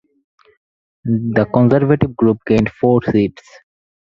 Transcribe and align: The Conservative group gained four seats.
The 1.05 1.47
Conservative 1.53 2.15
group 2.15 2.39
gained 2.47 2.71
four 2.71 3.03
seats. 3.03 3.47